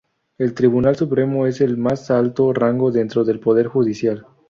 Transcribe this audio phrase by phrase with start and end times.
[0.39, 4.25] El Tribunal Supremo es el de más alto rango dentro del Poder Judicial.